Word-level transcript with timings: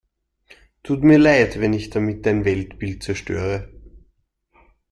Tut 0.81 1.03
mir 1.03 1.19
leid, 1.19 1.59
wenn 1.59 1.73
ich 1.73 1.91
damit 1.91 2.25
dein 2.25 2.43
Weltbild 2.43 3.03
zerstöre. 3.03 3.69